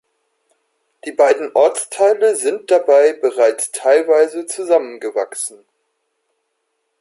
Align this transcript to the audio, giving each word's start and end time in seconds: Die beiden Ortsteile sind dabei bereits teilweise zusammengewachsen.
Die 1.05 1.11
beiden 1.11 1.51
Ortsteile 1.53 2.35
sind 2.35 2.71
dabei 2.71 3.13
bereits 3.13 3.71
teilweise 3.71 4.47
zusammengewachsen. 4.47 5.63